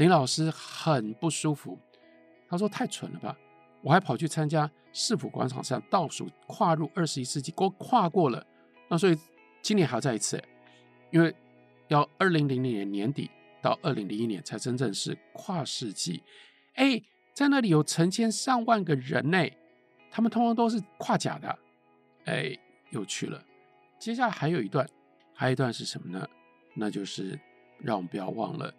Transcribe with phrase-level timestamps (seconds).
[0.00, 1.78] 林老师很不舒服，
[2.48, 3.36] 他说太蠢了吧，
[3.82, 8.42] 我还跑去参加世博广场上倒数跨入二十一世纪，给我跨过了，
[8.88, 9.18] 那所以
[9.60, 10.42] 今年还要再一次，
[11.10, 11.36] 因为
[11.88, 16.22] 要二零零零年年底到二零零一年才真正是跨世纪，
[16.76, 17.02] 哎，
[17.34, 19.46] 在那里有成千上万个人呢，
[20.10, 21.58] 他们通通都是跨甲的，
[22.24, 22.56] 哎，
[22.88, 23.44] 有趣了。
[23.98, 24.88] 接下来还有一段，
[25.34, 26.26] 还有一段是什么呢？
[26.72, 27.38] 那就是
[27.78, 28.72] 让我们不要忘了，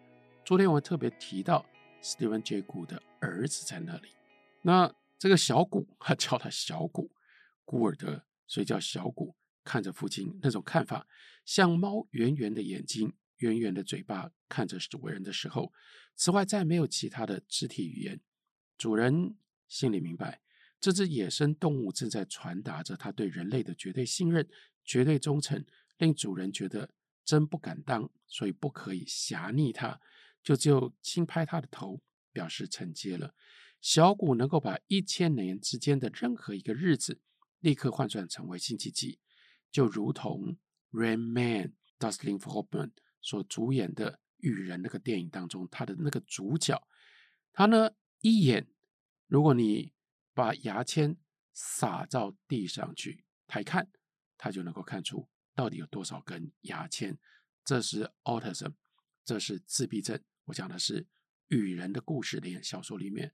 [0.44, 1.66] 昨天我特别提到
[2.02, 4.09] Stephen Jay Gould 的儿子在那里。
[4.64, 7.12] 那这个小古，他叫他小古，
[7.64, 9.36] 古尔德，所以叫小古。
[9.64, 11.08] 看着父亲那种看法，
[11.45, 15.72] 像猫圆圆的眼睛、圆圆的嘴巴看着主人的时候，
[16.16, 18.20] 此外再没有其他的肢体语言。
[18.78, 19.36] 主人
[19.67, 20.42] 心里明白，
[20.80, 24.50] 这只野生动物正在传达着他对人类的绝对信任。
[24.84, 25.64] 绝对忠诚，
[26.00, 26.89] 令主人觉得
[27.23, 30.02] 真不敢当，所以不可以狭逆他，
[30.44, 33.34] 就只有轻拍他的头，表示承接了。
[33.80, 37.20] 小古能够把一千年之间的任何一个日子
[37.59, 39.20] 立刻换算成为星期几，
[39.72, 40.58] 就如同
[41.00, 46.88] 《Rain Man》Dustin Hoffman 所主演的《雨人》那个电影当中，他的那个主角，
[47.53, 48.67] 他呢一眼，
[49.28, 49.94] 如果你
[50.33, 51.17] 把牙签
[51.53, 53.89] 撒到地上去，抬看。
[54.44, 57.16] 他就能够看出到底有多少根牙签，
[57.64, 58.73] 这是 autism，
[59.23, 60.20] 这是自闭症。
[60.45, 61.08] 我讲的是
[61.47, 63.34] 与人的故事里面，小说里面，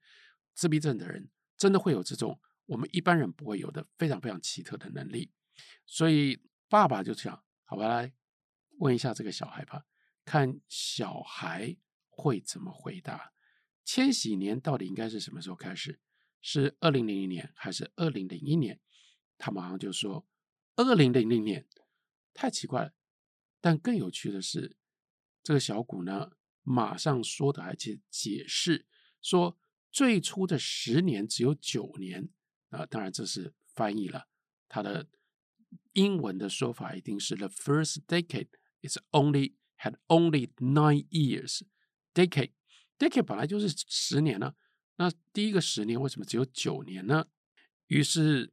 [0.53, 5.31] 自闭症的人真的会有这种我们一般人不会有的非常非常奇特的能力。
[5.85, 8.13] 所以爸爸就想，好吧，来
[8.79, 9.85] 问一下这个小孩吧，
[10.25, 11.77] 看小孩
[12.09, 13.33] 会怎么回答。
[13.83, 15.99] 千禧年到底应该是什么时候开始？
[16.41, 18.79] 是二零零零年还是二零零一年？
[19.37, 20.27] 他马上就说。
[20.79, 21.67] 二零零零年，
[22.35, 22.93] 太奇怪了。
[23.59, 24.77] 但更有趣的是，
[25.41, 26.36] 这个小古呢，
[26.69, 28.85] 马上说的，而且解释
[29.21, 29.57] 说，
[29.89, 32.27] 最初的十年只有九年
[32.71, 32.85] 啊。
[32.85, 34.27] 当然这是翻译了，
[34.67, 35.07] 他的
[35.93, 38.49] 英文的说法一定是 The first decade
[38.81, 41.61] is only had only nine years.
[42.13, 42.51] Decade,
[42.99, 44.53] decade 本来就是十年呢。
[44.97, 47.27] 那第一个十年为什么只有九年呢？
[47.87, 48.51] 于是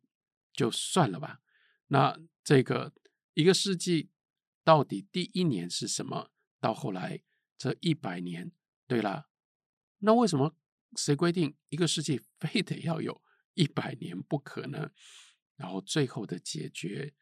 [0.52, 1.40] 就算了吧。
[1.88, 2.94] 那这个
[3.32, 4.10] 一个世纪
[4.62, 6.30] 到底第一年是什么？
[6.60, 7.20] 到后来
[7.56, 8.52] 这一百年，
[8.86, 9.28] 对啦，
[9.98, 10.56] 那为什么
[10.96, 13.22] 谁规定一个世纪非得要有
[13.54, 14.90] 一百年不可呢？
[15.56, 17.14] 然后最后的解决，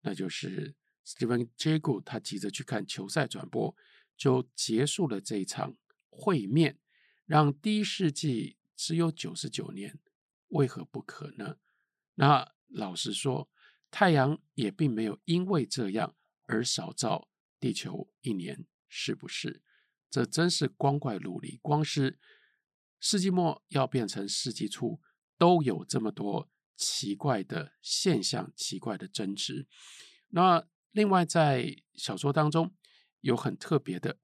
[0.00, 0.74] 那就是
[1.04, 3.76] Steven Jago 他急着去看球赛转播，
[4.16, 5.76] 就结束了这一场
[6.08, 6.78] 会面，
[7.26, 9.98] 让第一世纪只有九十九年，
[10.48, 11.56] 为何不可呢？
[12.14, 13.50] 那老实说。
[13.92, 17.28] 太阳也并没有因为这样而少照
[17.58, 19.64] 地球一年，是不是？
[20.10, 21.58] 这真是光怪陆离。
[21.62, 22.18] 光是
[22.98, 25.00] 世纪末要变成世纪初，
[25.38, 29.66] 都有这么多奇怪的现象、奇怪的争执。
[30.28, 32.74] 那另外，在小说当中
[33.20, 34.18] 有很特别的，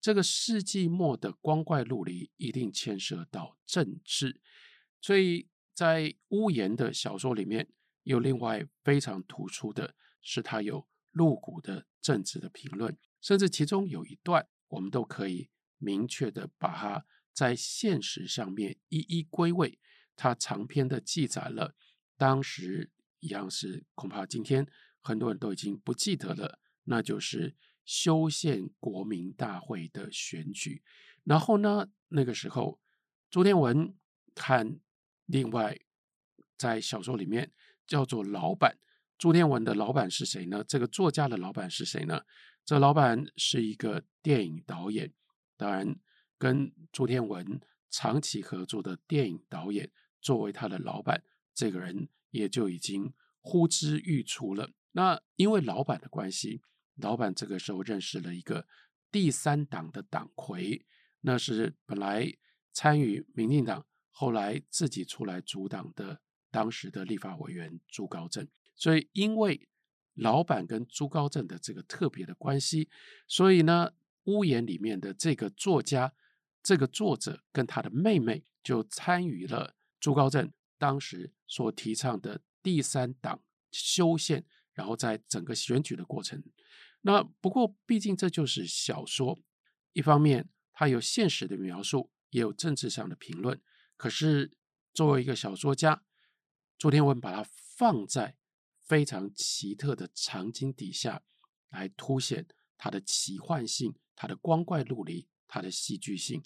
[0.00, 4.40] 这个世纪末的光怪陆离一定牵涉到政治，
[5.00, 7.68] 所以在屋檐的小说里面。
[8.06, 19.78] 有另外非常突出的是，他有露骨的政治的评论，甚至其中有一段，我们都可以明确的把它在现实上面一一归位。
[20.14, 21.74] 他长篇的记载了
[22.16, 22.90] 当时
[23.20, 24.66] 一样是恐怕今天
[25.00, 27.54] 很多人都已经不记得了，那就是
[27.84, 30.82] 修宪国民大会的选举。
[31.24, 32.80] 然后呢，那个时候
[33.30, 33.94] 朱天文
[34.34, 34.80] 看
[35.26, 35.78] 另外
[36.56, 37.52] 在小说里面。
[37.88, 38.80] 叫做老板，
[39.16, 40.64] 朱天文的老板是谁呢？
[40.66, 42.22] 这个作家的老板是谁呢？
[42.66, 45.14] 这老板是一个电影导演，
[45.56, 46.00] 当然
[46.36, 51.22] 跟朱天文长期合作的电影导演作为他的老板，
[51.54, 54.72] 这个人也就已经呼之欲出了。
[54.90, 56.60] 那因为老板的关系，
[56.96, 58.66] 老板这个时候认识了一个
[59.12, 60.84] 第三党的党魁，
[61.20, 62.30] 那是本来
[62.72, 66.20] 参与民进党，后来自己出来主党的。
[66.48, 69.68] 当时的立法委员朱高正，所以因为
[70.16, 72.88] 老板跟朱高正的这个特别的关系，
[73.26, 73.92] 所以呢，
[74.24, 76.12] 屋檐里面的这个作家，
[76.62, 86.42] 这个作者跟他的妹妹就参与了朱高正当时所提倡的第三党修宪，然后在整个选举的过程。
[87.02, 89.38] 那不过，毕竟这就是小说，
[89.92, 93.60] 一方面它有现实的描述，也有政治上的评论。
[93.96, 94.50] 可是
[94.92, 96.02] 作为一个小说家，
[96.76, 98.36] 朱天文把它放在
[98.86, 101.22] 非常奇特的场景底下，
[101.70, 102.46] 来凸显
[102.78, 106.42] 它的奇幻性、它的光怪陆离、它的戏剧性。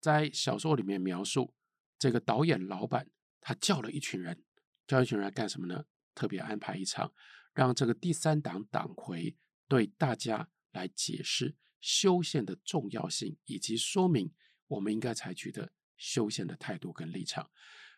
[0.00, 1.54] 在小说里面描述
[1.98, 3.10] 这个导演老板，
[3.40, 4.42] 他叫了一群人，
[4.86, 5.84] 叫一群人来干什么呢？
[6.14, 7.12] 特别安排一场，
[7.52, 9.36] 让这个第三党党魁
[9.68, 14.32] 对大家来解释修宪的重要性，以及说明
[14.68, 17.50] 我们应该采取的修宪的态度跟立场。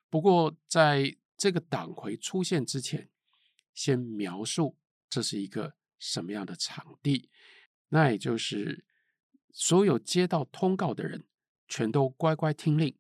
[0.08, 3.10] 不过，在这个党魁出现之前，
[3.76, 4.76] 先描述
[5.08, 7.30] 这是一个什么样的场地，
[7.90, 8.84] 那也就是
[9.52, 11.28] 所有接到通告的人
[11.68, 12.98] 全都乖乖听令，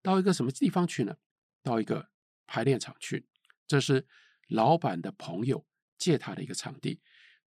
[0.00, 1.16] 到一个什么地方去呢？
[1.62, 2.10] 到一个
[2.46, 3.26] 排练场去。
[3.66, 4.06] 这是
[4.46, 5.66] 老板的朋友
[5.98, 7.00] 借他的一个场地。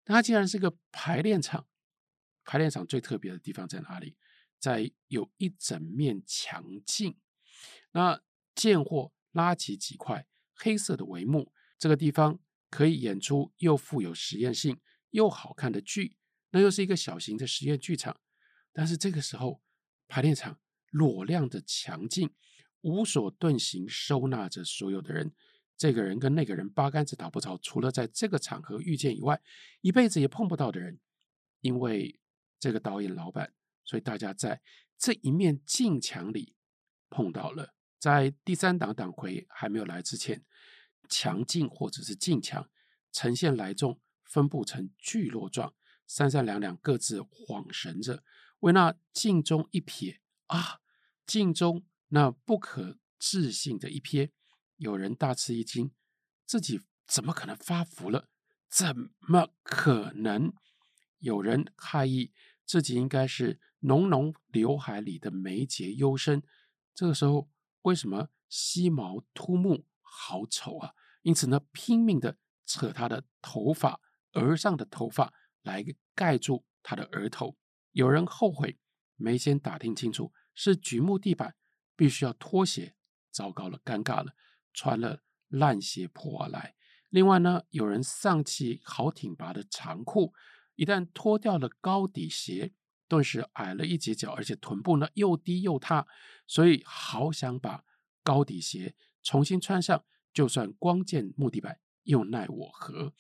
[0.06, 1.66] 那既然是个排练场，
[2.44, 4.16] 排练场最特别的地方在哪里？
[4.58, 7.16] 在有一整面墙镜，
[7.90, 8.22] 那
[8.54, 12.38] 见货拉起几块黑色的帷幕，这个地方
[12.72, 14.80] 可以演出又富有实验性
[15.10, 16.16] 又好看的剧，
[16.52, 18.18] 那又是一个小型的实验剧场。
[18.72, 19.60] 但是这个时候，
[20.08, 20.58] 排练场
[20.90, 22.30] 裸亮的强劲，
[22.80, 25.34] 无所遁形，收纳着所有的人。
[25.76, 29.38] 这个人跟那个人八竿子打不着，除了在这个场合遇见以外，
[29.82, 30.98] 一辈子也碰不到的人。
[31.60, 32.18] 因为
[32.58, 33.52] 这个导演老板，
[33.84, 34.62] 所以大家在
[34.96, 36.56] 这一面镜墙里
[37.10, 37.74] 碰到了。
[37.98, 40.44] 在第三档党魁还没有来之前，
[41.12, 42.70] 墙镜或者是镜墙
[43.12, 45.74] 呈现来众，分布成聚落状，
[46.06, 48.24] 三三两两各自晃神着，
[48.60, 50.80] 为那镜中一瞥啊，
[51.26, 54.30] 镜中那不可置信的一瞥。
[54.76, 55.92] 有人大吃一惊，
[56.46, 58.30] 自己怎么可能发福了？
[58.70, 60.54] 怎么可能？
[61.18, 62.32] 有人害意
[62.64, 66.42] 自己应该是浓浓刘海里的眉睫幽深，
[66.94, 67.50] 这个时候
[67.82, 70.94] 为什么吸毛秃目，好丑啊！
[71.22, 72.36] 因此呢，拼命的
[72.66, 74.00] 扯他的头发，
[74.32, 75.32] 额上的头发
[75.62, 75.84] 来
[76.14, 77.56] 盖住他的额头。
[77.92, 78.78] 有人后悔
[79.16, 81.54] 没先打听清楚，是榉木地板，
[81.96, 82.94] 必须要脱鞋，
[83.30, 84.34] 糟糕了，尴尬了。
[84.74, 86.74] 穿了烂鞋破袜来，
[87.10, 90.32] 另外呢，有人丧气好挺拔的长裤，
[90.76, 92.72] 一旦脱掉了高底鞋，
[93.06, 96.06] 顿时矮了一截脚，而且臀部呢又低又塌，
[96.46, 97.84] 所以好想把
[98.22, 103.12] 高底鞋重新穿上，就算光见木地板又奈我何？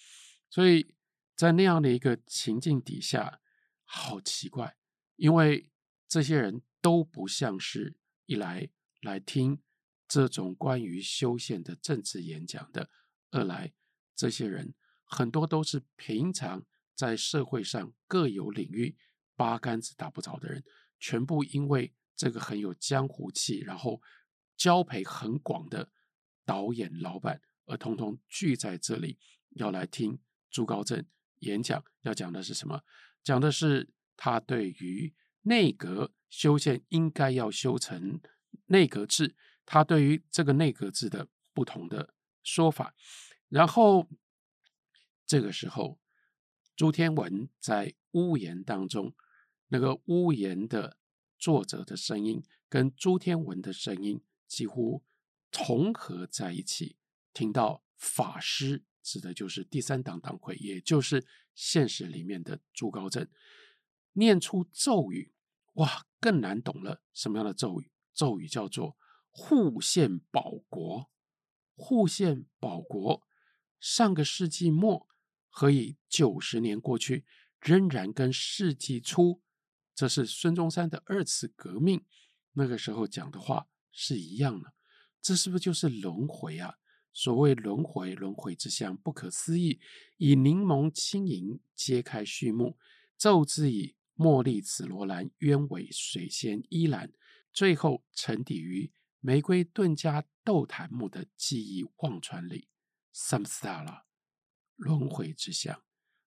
[0.50, 0.94] 所以
[1.36, 3.40] 在那样的一个情境底下，
[3.84, 4.76] 好奇怪，
[5.16, 5.70] 因为
[6.08, 8.68] 这些人都不像是一来
[9.00, 9.60] 来听。
[10.08, 12.90] 这种关于修宪的政治演讲的，
[13.30, 13.72] 二来，
[14.14, 14.74] 这些人
[15.04, 18.94] 很多都是平常在社会上各有领域
[19.36, 20.62] 八竿子打不着的人，
[21.00, 24.02] 全部因为这个很有江湖气，然后
[24.54, 25.90] 交陪很广的
[26.44, 29.18] 导演老板，而通通聚在这里，
[29.50, 30.18] 要来听
[30.50, 31.04] 朱高正
[31.40, 31.84] 演讲。
[32.02, 32.82] 要讲的是什么？
[33.22, 38.20] 讲的是他对于内阁修宪应该要修成
[38.66, 39.36] 内阁制。
[39.64, 42.94] 他对于这个内阁制的不同的说法，
[43.48, 44.08] 然后
[45.24, 46.00] 这个时候，
[46.74, 49.14] 朱天文在屋檐当中，
[49.68, 50.98] 那个屋檐的
[51.38, 55.04] 作者的声音跟朱天文的声音几乎
[55.52, 56.96] 重合在一起，
[57.32, 63.28] 听到法师指的就是第三党党魁，也就是现实里面的朱高正，
[64.14, 65.32] 念出咒语，
[65.74, 67.02] 哇，更难懂了。
[67.14, 67.92] 什么样的咒语？
[68.12, 68.96] 咒语叫做。
[69.34, 71.10] 护宪保国，
[71.74, 73.22] 护宪保国。
[73.80, 75.08] 上个世纪末，
[75.48, 77.24] 何以九十年过去，
[77.58, 79.40] 仍然跟世纪初，
[79.94, 82.04] 这是孙中山的二次革命
[82.52, 84.74] 那个时候讲的话是一样的？
[85.22, 86.74] 这是不是就是轮回啊？
[87.12, 89.80] 所谓轮回，轮回之相不可思议。
[90.16, 92.76] 以柠檬轻盈揭开序幕，
[93.16, 97.12] 奏之以茉莉紫罗兰，鸢尾水仙依兰，
[97.52, 98.92] 最后沉底于。
[99.24, 102.66] 玫瑰顿加豆檀木的记忆忘川里
[103.14, 104.02] Samstara
[104.74, 105.80] 轮回之相。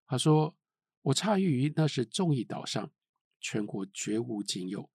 [0.07, 0.55] 他说
[1.03, 2.93] ：“我诧异于那是众义岛上
[3.41, 4.89] 全国绝无仅有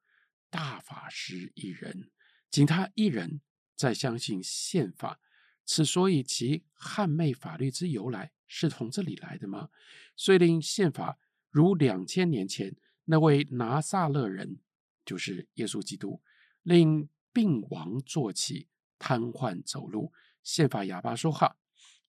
[0.49, 2.11] 大法师一人，
[2.49, 3.43] 仅他一人
[3.81, 5.21] 再相信宪法。
[5.65, 9.71] 此所以其捍卫法律之由来是从这里来的吗？
[10.17, 11.19] 遂令宪法
[11.49, 14.59] 如两千年前那位拿撒勒人，
[15.05, 16.21] 就是耶稣基督，
[16.63, 18.67] 令。”病亡坐起，
[18.99, 21.57] 瘫痪走路，宪法哑巴说话。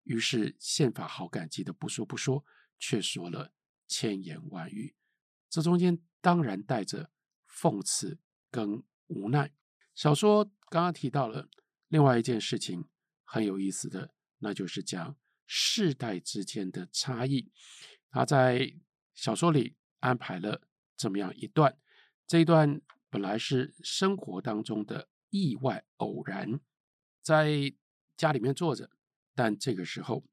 [0.01, 2.43] 于是宪法好感激的不说不说，
[2.79, 3.53] 却说了
[3.87, 4.95] 千言万语。
[5.47, 7.11] 这中间当然带着
[7.47, 8.17] 讽刺
[8.49, 9.53] 跟无奈。
[10.01, 11.47] 小说刚刚提到了
[11.87, 12.85] 另外一件事情
[13.23, 15.15] 很有意思的，那就是讲
[15.45, 17.51] 世代之间的差异。
[18.09, 18.73] 他在
[19.13, 20.63] 小说里安排了
[20.97, 21.77] 这么样一段，
[22.25, 22.81] 这一段
[23.11, 26.59] 本来是生活当中的意外偶然，
[27.21, 27.71] 在
[28.17, 28.89] 家里面坐着，
[29.35, 30.25] 但这个时候，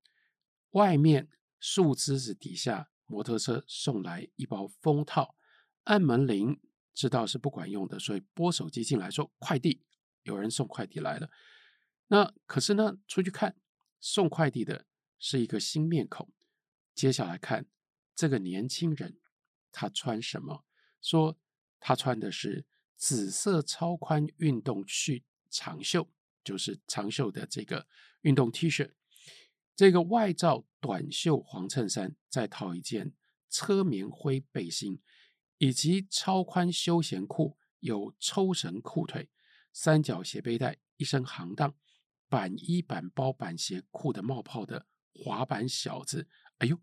[0.70, 1.28] 外面
[1.60, 5.36] 树枝子底下，摩托车送来一包封套，
[5.84, 6.58] 按门铃，
[6.98, 9.84] 知道是不管用的，所以拨手机进来说快递，
[10.24, 11.30] 有人送快递来了。
[12.08, 13.54] 那可是呢，出去看
[14.00, 14.84] 送快递的
[15.20, 16.28] 是一个新面孔。
[16.96, 17.66] 接下来看
[18.16, 19.20] 这个年轻人，
[19.70, 20.64] 他穿什么？
[21.00, 21.38] 说
[21.78, 26.10] 他穿的是紫色超宽运动恤长袖，
[26.42, 27.86] 就是长袖的这个
[28.22, 28.90] 运动 T 恤。
[29.76, 33.14] 这个外罩短袖黄衬衫，再套一件
[33.48, 35.00] 车棉灰背心，
[35.58, 39.28] 以及超宽休闲裤，有抽绳裤腿，
[39.72, 41.74] 三角斜背带，一身行当，
[42.28, 46.28] 板衣板包板鞋裤的冒泡的滑板小子。
[46.58, 46.78] 哎呦！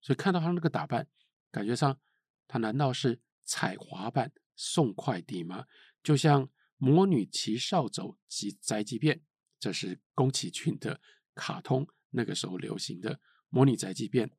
[0.00, 1.08] 所以看到他那个打扮，
[1.50, 2.00] 感觉上
[2.48, 5.66] 他难道是踩滑板送快递吗？
[6.02, 9.22] 就像魔女骑扫帚及宅急便，
[9.60, 11.00] 这是宫崎骏的
[11.34, 11.86] 卡通。
[12.10, 14.30] 那个时候流行的魔女宅急便，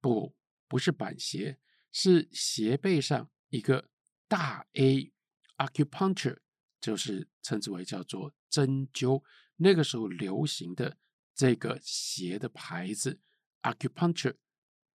[0.00, 0.34] 不，
[0.66, 1.60] 不是板鞋，
[1.96, 3.88] 是鞋背上一个
[4.26, 6.38] 大 A，acupuncture
[6.80, 9.22] 就是称之为叫做针灸。
[9.58, 10.98] 那个时候流行的
[11.36, 13.20] 这个鞋的牌子
[13.62, 14.34] ，acupuncture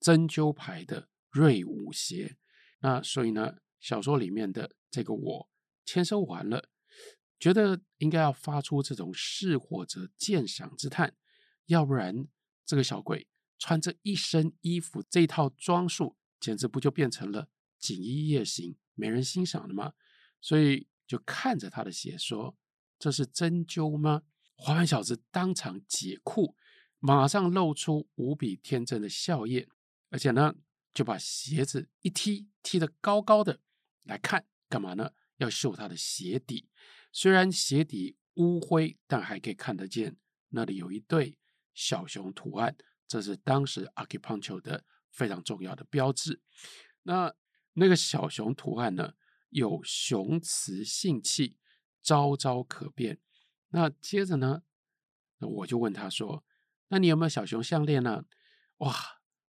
[0.00, 2.36] 针灸牌的瑞舞鞋。
[2.80, 5.48] 那所以呢，小说里面的这个我
[5.84, 6.68] 签收完了，
[7.38, 11.16] 觉得应该要发出这种是或者鉴赏之叹。
[11.66, 12.26] 要不然，
[12.66, 19.92] 这个小鬼穿着一身衣服，这套装束，简直不就变成了锦衣夜行，没人欣赏了吗？
[20.40, 22.56] 所以就看着他的鞋说
[22.98, 24.22] ：“这是针灸吗？”
[24.54, 26.56] 滑板小子当场解裤，
[26.98, 29.68] 马上露出无比天真的笑靥，
[30.10, 30.54] 而且呢，
[30.92, 33.60] 就把鞋子一踢，踢得高高的，
[34.02, 35.12] 来看干嘛呢？
[35.36, 36.68] 要秀他的鞋底。
[37.12, 40.16] 虽然鞋底乌灰，但还可以看得见
[40.48, 41.38] 那里有一对。
[41.72, 42.76] 小熊图案，
[43.06, 46.40] 这是当时 acupuncture 的非常重要的标志。
[47.02, 47.34] 那
[47.74, 49.14] 那个小熊图案呢，
[49.50, 51.56] 有雄雌性气，
[52.02, 53.18] 招招可辨。
[53.68, 54.62] 那接着呢，
[55.38, 56.44] 我就问他说
[56.88, 58.24] ：“那你有没有小熊项链呢？”
[58.78, 58.94] 哇，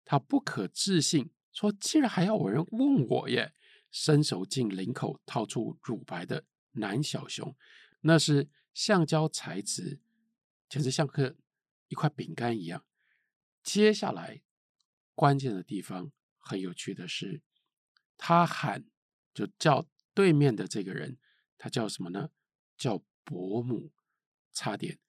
[0.03, 3.53] 他不可置信说：“竟然还要有人问我耶！”
[3.91, 7.55] 伸手进领口掏出乳白的男小熊，
[8.01, 9.99] 那是橡胶材质，
[10.67, 11.35] 简直像个。
[11.89, 12.83] 一块饼干一样。
[13.61, 14.41] 接下来
[15.15, 17.41] 关键的地方很有趣的是，
[18.17, 18.85] 他喊
[19.33, 21.17] 就叫对面的这个人，
[21.57, 22.29] 他叫什么呢？
[22.77, 23.91] 叫伯母。
[24.51, 24.99] 差点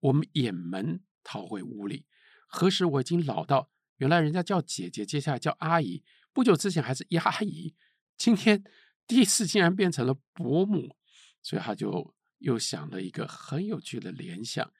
[0.00, 2.06] 我们掩门逃回屋里。
[2.46, 6.02] 何时我已经老到原来人家叫姐姐，接下来叫阿姨，
[6.32, 7.74] 不久之前还是阿姨，
[8.16, 8.64] 今天
[9.06, 10.96] 第一次竟然变成了伯母，
[11.42, 14.72] 所以他就又想了一个很有趣的联想。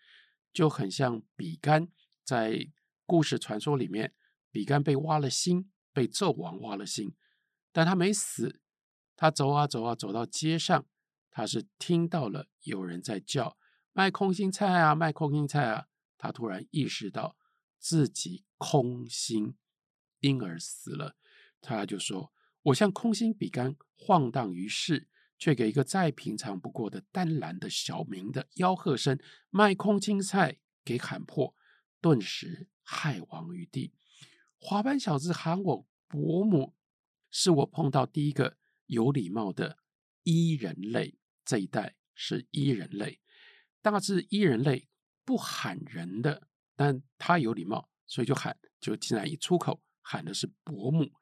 [0.55, 1.89] 就很像比干
[2.23, 2.71] 在
[3.05, 4.15] 故事传说里面，
[4.55, 7.17] 比干被挖了心，被纣王挖了心，
[7.73, 8.61] 但他没死。
[9.17, 10.87] 他走啊走啊，走到街上，
[11.29, 13.59] 他是听到了有人在叫
[13.93, 15.89] 卖空心菜啊，卖空心菜啊。
[16.17, 17.37] 他突然意识到
[17.81, 19.57] 自己空心，
[20.21, 21.17] 因而死了。
[21.61, 22.33] 他就说
[22.63, 29.19] ：“我像空心比干，晃荡于世。”却给一个再平常不过的淡蓝的小民的吆喝声
[29.51, 31.55] 卖空心菜给喊破，
[32.01, 33.93] 顿时害亡于地。
[34.67, 36.73] 滑板小子喊我伯母，
[37.31, 38.57] 是我碰到第一个
[38.87, 39.81] 有礼貌的
[40.23, 41.19] 伊人类。
[41.45, 43.21] 这一代是伊人类，
[43.83, 44.89] 大致伊人类
[45.23, 51.13] 不喊人的，但他有礼貌，所以就喊，就竟然一出口喊的是伯母。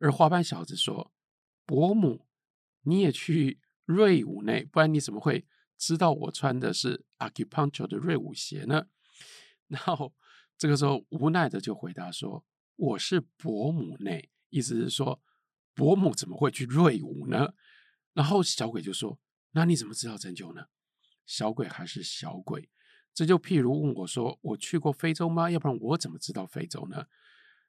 [0.00, 1.12] 而滑板小子说
[1.64, 2.26] ：“伯母，
[2.82, 5.46] 你也去。”瑞舞内，不然你怎么会
[5.78, 8.88] 知道我穿的是 acupuncture 的瑞舞鞋呢？
[9.68, 10.14] 然后
[10.58, 12.44] 这个时候无奈的就回答说
[12.78, 15.20] ：“我是伯母内，意思是说
[15.74, 17.54] 伯母怎么会去瑞舞呢？”
[18.14, 19.18] 然后小鬼就说
[19.50, 20.66] ：“那你怎么知道针灸呢？”
[21.26, 22.70] 小鬼还是小鬼，
[23.12, 25.50] 这就譬如问我说：“我去过非洲吗？
[25.50, 27.06] 要不然我怎么知道非洲呢？”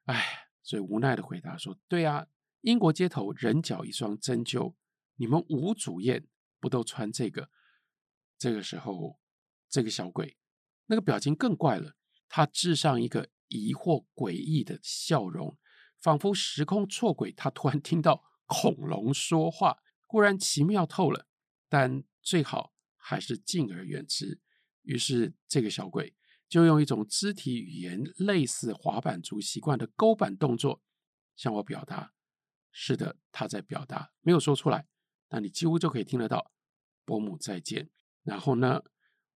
[0.06, 2.28] 哎，所以无奈的回答说：“对啊，
[2.60, 4.74] 英国街头人脚一双针灸。”
[5.16, 6.28] 你们吴主宴
[6.60, 7.50] 不都穿这个？
[8.38, 9.18] 这个时候，
[9.68, 10.38] 这个小鬼
[10.86, 11.96] 那个表情更怪了，
[12.28, 15.58] 他致上一个疑惑诡异的笑容，
[16.00, 17.30] 仿佛时空错轨。
[17.30, 19.76] 他突然听到恐龙说话，
[20.06, 21.26] 固然奇妙透了，
[21.68, 24.40] 但最好还是敬而远之。
[24.82, 26.14] 于是，这个小鬼
[26.48, 30.82] 就用一种肢体语言类似滑板族习惯的勾板动作
[31.36, 32.14] 向我表达：
[32.72, 34.86] 是的，他在表达，没有说出来。
[35.28, 36.52] 那你几乎就可以听得到
[37.04, 37.90] “伯母再见”。
[38.24, 38.82] 然后呢，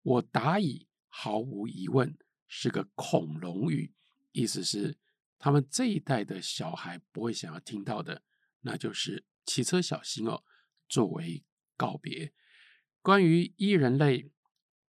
[0.02, 2.18] 我答以毫无疑问
[2.48, 3.94] 是个恐龙语，
[4.34, 4.98] 意思是
[5.40, 8.24] 他们这一代的小孩不会想要听到的，
[8.62, 10.44] 那就是骑车小心哦，
[10.90, 11.46] 作为
[11.78, 12.34] 告别。
[13.02, 14.30] 关于伊人类，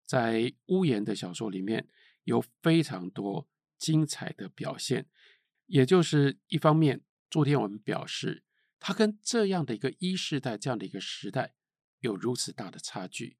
[0.05, 1.87] 在屋檐的小说里面
[2.23, 5.09] 有非常多精彩的表现，
[5.67, 8.43] 也就是一方面，昨天我们表示
[8.79, 11.55] 他跟这样的一个一世代这样的一个时代
[11.99, 13.37] 有如此大的差距。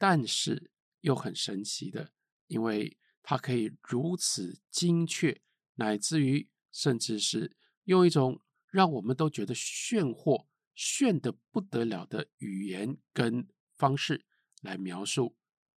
[0.00, 2.12] 但是又很神奇的，
[2.46, 5.42] 因为它可以如此精确，
[5.78, 14.24] 乃至于甚至是用一种让我们都觉得炫惑、炫得不得了的语言跟方式
[14.62, 15.36] 来描述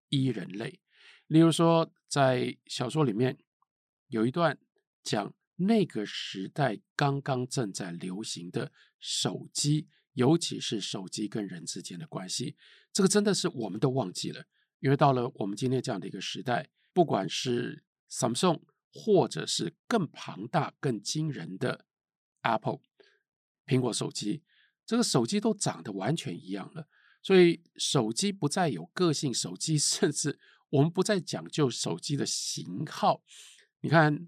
[0.09, 0.79] 一人类。
[1.25, 3.37] 例如说，在小说里面
[4.07, 4.59] 有一段
[5.01, 9.87] 讲那个时代刚刚正在流行的手机。
[10.13, 12.57] 尤其是手机跟人之间的关系，
[12.91, 14.43] 这个真的是我们都忘记了。
[14.81, 18.59] 因为到了我们今天这样的一个时代，不管是 Samsung，
[18.91, 21.85] 或者是更庞大、更惊人的
[22.41, 22.79] Apple
[23.65, 24.43] 苹果手机，
[24.85, 26.87] 这个手机都长得完全一样了。
[27.21, 33.23] 所以手机不再有个性，手机 甚至我们不再讲究手机的型号。
[33.81, 34.27] 你看，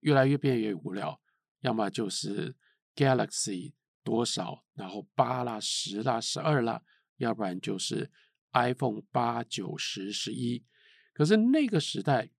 [0.00, 1.20] 越来越变越无聊，
[1.60, 2.56] 要么就是
[2.94, 3.72] Galaxy。
[4.04, 4.64] 多少？
[4.74, 6.80] 然后八啦、十啦、十二啦，
[7.16, 8.08] 要不然就是
[8.52, 10.64] iPhone 八、九、十、十一。
[11.12, 12.30] 可是那个时代，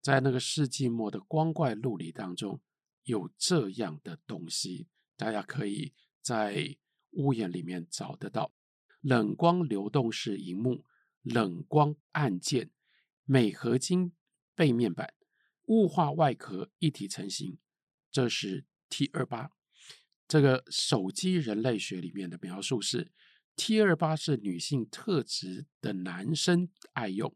[0.00, 2.60] 在那个世纪末的光怪陆离当中，
[3.04, 5.92] 有这样的东西，大家可以
[6.22, 6.76] 在
[7.12, 8.52] 屋檐里面找得到：
[9.00, 10.84] 冷光流动式荧幕、
[11.22, 12.70] 冷光按键、
[13.24, 14.12] 镁合金
[14.54, 15.12] 背面板、
[15.66, 17.58] 雾化外壳一体成型。
[18.10, 19.50] 这是 T 二八。
[20.26, 23.12] 这个手机人类学里面的描述是
[23.56, 27.34] ，T 二八是女性特质的男生爱用，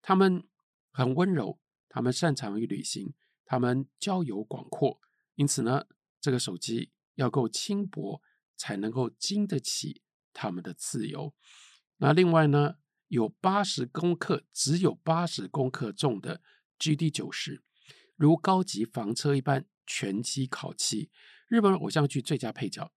[0.00, 0.44] 他们
[0.92, 1.60] 很温柔，
[1.96, 3.14] 他们擅长于旅行，
[3.46, 5.00] 他们交友广阔，
[5.36, 5.86] 因此呢，
[6.20, 8.20] 这个手机要够轻薄，
[8.54, 10.02] 才能够经得起
[10.34, 11.34] 他们的自由。
[11.96, 12.74] 那另外呢，
[13.08, 16.42] 有八十公克，只有八十公克重的
[16.78, 17.62] GD 九十，
[18.14, 21.10] 如高级房车一般全机烤漆。
[21.48, 22.92] 日本偶像剧最佳配角，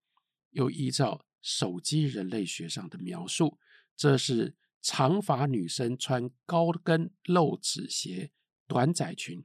[0.49, 3.57] 又依照手机人类学上的描述，
[3.95, 8.33] 这是长发女生穿高跟露趾鞋、
[8.69, 9.43] 短窄裙，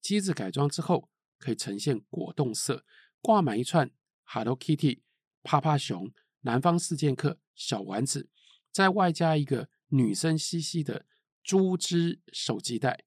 [0.00, 1.08] 机子改装之后
[1.38, 2.84] 可以呈现果冻色，
[3.20, 3.88] 挂满一串
[4.24, 5.02] Hello Kitty、
[5.44, 8.28] 趴趴熊、南方四剑客小丸子，
[8.72, 11.06] 再外加一个女生兮兮的
[11.44, 13.04] 猪织手机袋，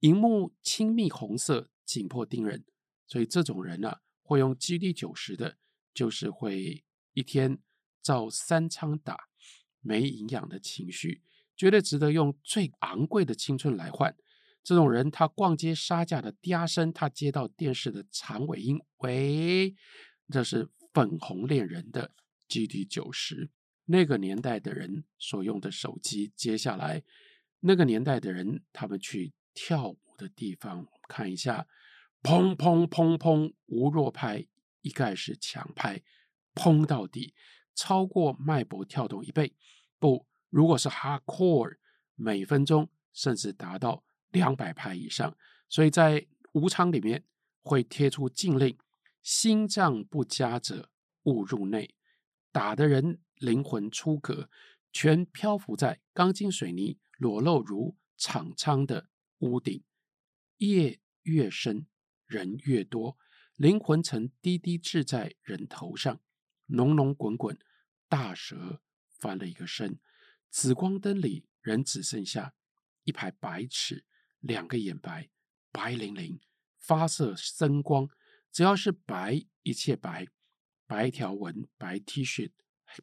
[0.00, 2.64] 荧幕亲密红色，紧迫盯人，
[3.06, 5.58] 所以这种人呢、会用 GD 九十的，
[5.94, 7.60] 就是会一天
[8.02, 9.28] 照三枪打，
[9.80, 11.22] 没营养的情绪，
[11.56, 14.16] 绝对值得用最昂贵的青春来换。
[14.64, 19.76] 这种人，他逛街杀价的嗲声，他接到电视的长尾音，喂，
[20.30, 22.12] 这是粉红恋人的
[22.48, 23.50] GD 九十。
[23.84, 27.02] 那个年代的人所用的手机，接下来
[27.60, 31.68] 那个年代的人，他们去跳舞的地方，看一下。
[32.22, 34.46] 砰砰砰砰，无弱拍，
[34.80, 36.02] 一概是强拍，
[36.54, 37.34] 砰到底，
[37.74, 39.54] 超过脉搏跳动一倍。
[39.98, 41.76] 不，如果是 hardcore，
[42.14, 44.02] 每分钟甚至达到
[44.34, 45.34] 两百排以上。
[45.68, 47.24] 所以在武场里面
[47.62, 48.76] 会贴出禁令：
[49.22, 50.90] 心脏不佳者
[51.22, 51.94] 勿入内。
[52.52, 54.48] 打的人灵魂出格，
[54.92, 59.82] 全漂浮在钢筋水泥裸露如场舱的屋顶，
[60.58, 61.86] 夜越深。
[62.26, 63.18] 人越多，
[63.56, 66.20] 灵魂曾低低置在人头上，
[66.66, 67.58] 浓浓滚滚，
[68.08, 68.80] 大蛇
[69.18, 69.98] 翻了一个身。
[70.50, 72.54] 紫光灯里，人只剩下
[73.04, 74.04] 一排白齿，
[74.44, 75.30] 两个眼白，
[75.72, 76.38] 白灵灵，
[76.78, 78.08] 发射生光。
[78.52, 80.26] 只要是白，一切白，
[80.86, 82.52] 白条纹，白 T 恤，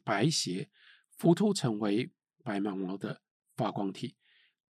[0.04, 0.70] 白鞋，
[1.10, 2.12] 浮凸成为
[2.44, 3.22] 白茫茫的
[3.56, 4.16] 发光体，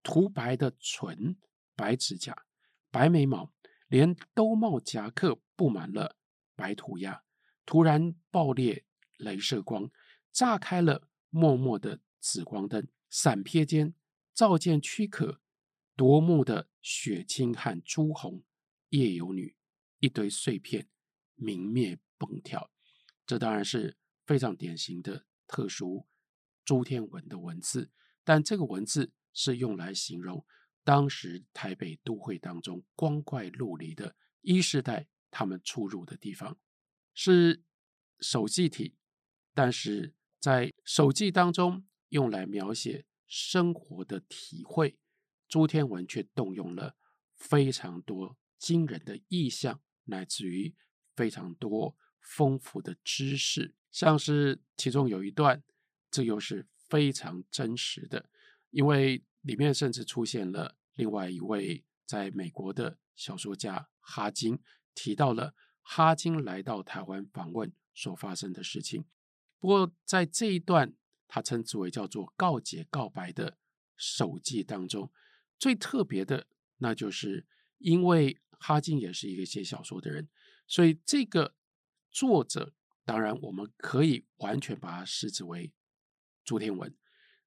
[0.01, 1.37] 涂白的唇，
[1.75, 2.45] 白指甲，
[2.89, 3.53] 白眉毛。
[3.89, 6.15] 连兜帽夹克布满了
[6.55, 7.23] 白涂鸦，
[7.65, 8.85] 突然爆裂
[9.17, 9.91] 镭射光，
[10.31, 13.93] 炸开了默默的紫光灯，闪瞥间
[14.33, 15.40] 照见躯壳
[15.95, 18.43] 夺目的血青和朱红，
[18.89, 19.55] 夜游女
[19.99, 20.89] 一堆碎片
[21.35, 22.71] 明灭蹦跳，
[23.25, 26.07] 这当然是非常典型的特殊
[26.63, 27.91] 朱天文的文字，
[28.23, 30.45] 但这个文字是用来形容。
[30.83, 36.57] 当时台北都会当中光怪陆离的一世代，他们出入的地方
[37.13, 37.63] 是
[38.19, 38.95] 手记体，
[39.53, 44.97] 但是在手记当中用来描写生活的体会，
[45.51, 46.95] 朱天文却动用了
[47.35, 50.73] 非常多惊人的意象，乃至于
[51.13, 55.61] 非常多丰富的知识，像是其中有一段，
[56.09, 58.29] 这又是非常真实的，
[58.69, 64.57] 因为里面甚至出现了另外一位在美国的小说家哈金，
[64.95, 69.03] 提到了哈金来到台湾访问所发生的事情。
[69.59, 70.93] 不过在这一段，
[71.27, 73.57] 他称之为叫做告解告白的
[73.97, 75.11] 手记当中，
[75.61, 76.47] 最特别的，
[76.77, 77.45] 那就是
[77.77, 80.27] 因为哈金也是一个写小说的人，
[80.65, 81.53] 所以这个
[82.09, 82.73] 作者，
[83.05, 85.71] 当然我们可以完全把它视之为
[86.43, 86.97] 朱天文。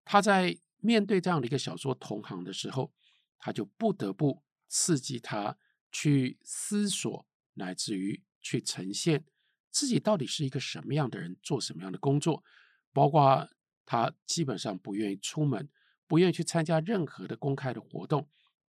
[0.04, 2.92] 他在面对这样的一个小说同行的时候，
[3.36, 5.58] 他就不得不刺激他
[5.90, 9.24] 去思索，乃至于去呈现
[9.72, 12.44] 自己到底是一个什么样的人，做什么样的工作，
[12.92, 13.50] 包括
[13.84, 15.68] 他基本上不愿意出门，
[16.06, 18.28] 不愿意去参加任何的公开的活动，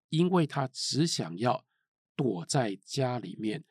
[0.10, 1.65] 因为他只想要。
[2.17, 3.65] 躲在家里面，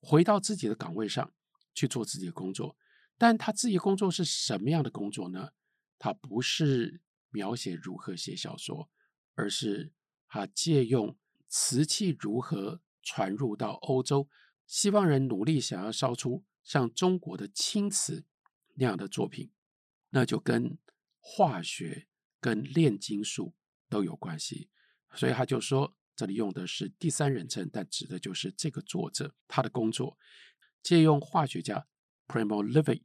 [0.00, 1.34] 回到自己的岗位上
[1.74, 2.78] 去做自己的工作。
[3.18, 5.50] 但他自己的工作是什么样的工作呢？
[5.98, 8.88] 他不是描写如何写小说，
[9.34, 9.92] 而是
[10.28, 11.14] 他借用
[11.46, 14.30] 瓷器如何传入到欧洲，
[14.66, 18.24] 西方人努力想要烧出像中国的青瓷
[18.76, 19.50] 那样的作品，
[20.08, 20.78] 那就跟
[21.20, 22.08] 化学
[22.42, 23.54] 跟炼金术
[23.88, 24.68] 都有关系。
[25.14, 25.96] 所以他就说。
[26.14, 30.18] 这里用的是第三人称，但指的就是这个作者他的工作。
[30.82, 31.86] 借用化学家
[32.28, 33.02] Primo Levi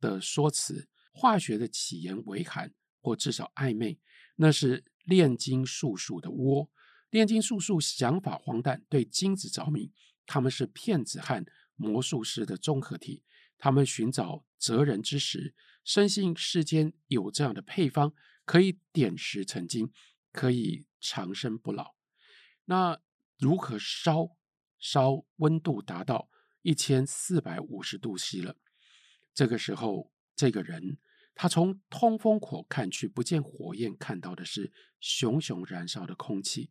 [0.00, 4.00] 的说辞，化学的起源为寒，或至少暧昧，
[4.34, 6.68] 那是炼金术数的窝。
[7.10, 9.92] 炼金术数想法荒诞，对金子着迷，
[10.26, 11.46] 他们是骗子和
[11.76, 13.22] 魔术师的综合体。
[13.56, 18.12] 他们寻找哲人之时，深信世间有这样的配方，
[18.48, 19.92] 可以点石成金，
[20.32, 21.94] 可以长生不老。
[22.64, 22.98] 那
[23.36, 24.38] 如何烧？
[24.78, 26.30] 烧温度达到
[26.62, 28.56] 一千四百五十度 C 了。
[29.34, 30.98] 这个时候，这个人
[31.34, 36.70] 他从通风口看去，不见火焰，看到的是熊熊燃烧的空气。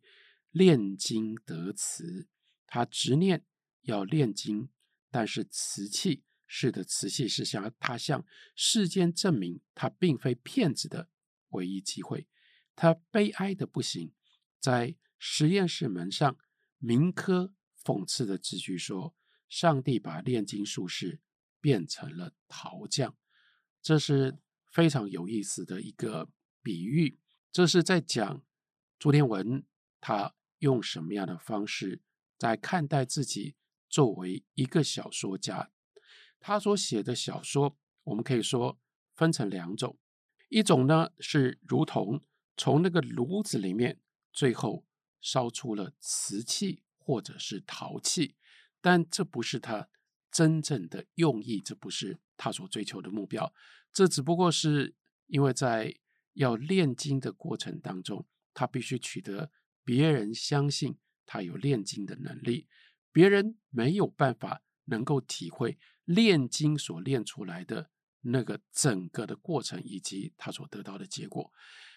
[0.50, 2.26] 炼金得瓷，
[2.66, 3.44] 他执念
[3.82, 4.70] 要炼金，
[5.10, 8.24] 但是瓷器是的，瓷器是向他向
[8.56, 11.10] 世间证明他并非骗子的
[11.50, 12.26] 唯一机会。
[12.74, 14.12] 他悲哀的不行，
[14.60, 14.96] 在。
[15.20, 16.38] 实验室门上
[16.78, 19.16] 铭刻讽刺的字句说
[19.50, 21.20] ：“上帝把炼金术士
[21.60, 23.16] 变成了陶匠。”
[23.82, 24.38] 这是
[24.70, 26.30] 非常有意思的一个
[26.62, 27.18] 比喻。
[27.50, 28.44] 这是在讲
[28.96, 29.66] 朱天文
[30.00, 32.00] 他用什么样的方式
[32.36, 33.56] 在看待自己
[33.88, 35.72] 作为一个小说家。
[36.38, 38.78] 他所写的小说，我们可以说
[39.16, 39.98] 分成两种：
[40.48, 42.22] 一种呢是如同
[42.56, 44.00] 从那个炉子里面
[44.32, 44.84] 最后。
[45.20, 48.36] 烧出了瓷器或者是陶器，
[48.80, 49.88] 但这不是他
[50.30, 53.52] 真正的用意，这不是他所追求的目标。
[53.92, 54.94] 这只不过是
[55.26, 55.92] 因为在
[56.34, 59.50] 要炼金的过程当中，他必须取得
[59.82, 62.68] 别人相信他有炼金的能力，
[63.10, 71.52] 别人没有办法能够体会炼金所炼出来的那个整个的过程以及他所得到的结果。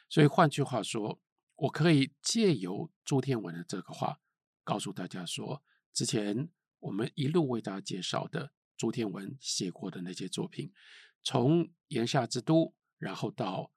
[0.10, 1.20] 所以换句话说。
[1.62, 4.20] 我可以借由朱天文的这个话，
[4.64, 10.74] 告诉大家说，之前我们一路为大家介绍的朱天文写过的那些作品，
[11.22, 12.66] 从《炎夏之都》，
[12.98, 13.72] 然后到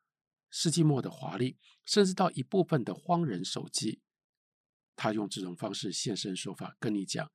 [0.48, 4.00] 世纪末的华丽，甚至到一部分的荒人手记，
[4.96, 7.30] 他用这种方式现身说法，跟你讲，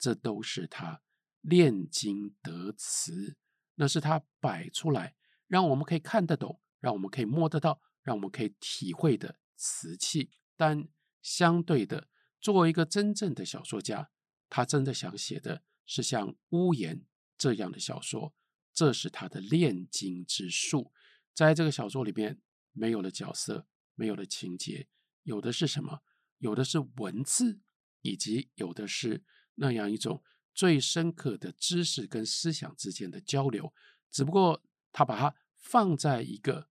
[0.00, 1.00] 这都是他
[1.42, 3.36] 炼金得词，
[3.82, 5.16] 那是他摆出来，
[5.48, 9.40] 让我们可以看得懂，让我们可以摸得到，让我们可以体会的。
[9.56, 10.86] 瓷器，但
[11.20, 12.08] 相对的，
[12.40, 14.12] 作为一个真正的小说家，
[14.48, 17.00] 他真的想写的是像《屋檐》
[17.36, 18.32] 这样的小说，
[18.72, 20.92] 这是他的炼金之术。
[21.34, 22.40] 在这个小说里面，
[22.70, 23.66] 没有了角色，
[23.96, 24.86] 没有了情节，
[25.24, 26.02] 有的是什么？
[26.38, 27.60] 有的是文字，
[28.02, 29.24] 以及有的是
[29.56, 30.22] 那样一种
[30.54, 33.72] 最深刻的知识跟思想之间的交流。
[34.10, 34.62] 只不过
[34.92, 36.68] 他把它放在一个。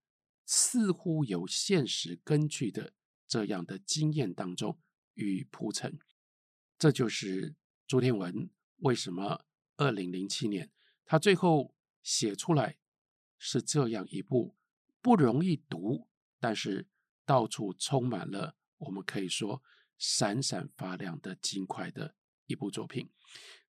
[0.53, 2.91] 似乎有现实根据的
[3.25, 4.77] 这样的经验当中
[5.13, 5.97] 予以铺陈，
[6.77, 7.55] 这就是
[7.87, 9.45] 朱天文为什么
[9.77, 10.69] 二零零七年
[11.05, 12.77] 他最后写出来
[13.37, 14.57] 是这样一部
[15.01, 16.89] 不容易读，但是
[17.25, 19.63] 到处充满了我们可以说
[19.97, 22.15] 闪闪发亮的金块的
[22.47, 23.09] 一部作品。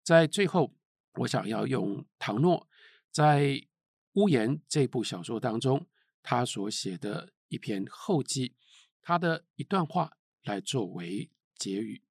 [0.03, 0.75] 在最后，
[1.21, 2.69] 我想要用唐诺
[3.11, 3.67] 在
[4.15, 5.87] 屋檐》这部小说当中，
[6.23, 8.55] 他所写的一篇后记，
[9.01, 12.03] 他的一段话来作为结语。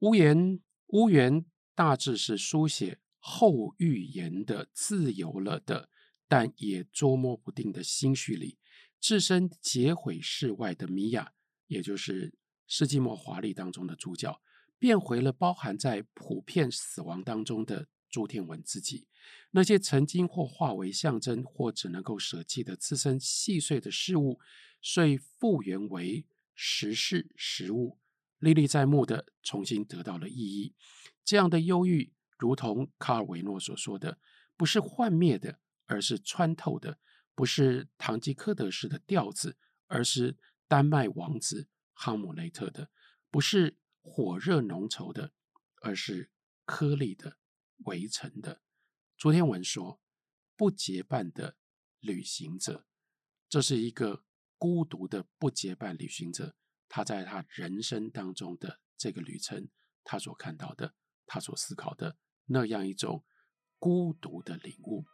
[0.00, 5.90] 屋檐，屋檐大致是书写后寓言的自由了的，
[6.28, 8.58] 但也捉摸不定的心绪里，
[9.00, 11.32] 置身劫毁世外的米娅，
[11.66, 12.32] 也就是
[12.66, 14.40] 世纪末华丽当中的主角，
[14.80, 19.06] 变回了包含在普遍死亡当中的朱天文自己。
[19.52, 24.40] 那些曾经或化为象征，或只能够舍弃的自身细碎的事物，
[24.80, 27.98] 遂复原为实事实物。
[28.38, 30.74] 历历在目的重新得到了意义，
[31.22, 34.18] 这样的忧郁，如同卡尔维诺所说的，
[34.56, 36.94] 不是幻灭的，而是穿透的；
[37.34, 42.86] 不是堂吉诃德式的调子，而是丹麦王子哈姆雷特的；
[43.30, 45.32] 不是火热浓稠的，
[45.82, 46.30] 而是
[46.64, 47.38] 颗粒的
[47.84, 48.60] 围城的。
[49.16, 50.00] 朱天文说
[50.56, 51.56] ：“不结伴的
[52.00, 52.86] 旅行者，
[53.48, 54.24] 这是一个
[54.56, 56.54] 孤独的不结伴旅行者。”
[56.92, 59.68] 他在他人生当中的这个旅程，
[60.02, 63.24] 他所看到的，他所思考的那样一种
[63.78, 65.04] 孤独的领悟，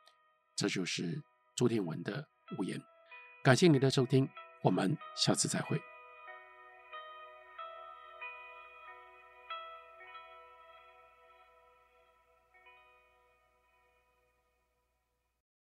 [0.55, 1.23] 这就是
[1.55, 2.81] 朱天文的屋檐。
[3.45, 4.27] 感谢你的收听，
[4.63, 5.96] 我们下次再会。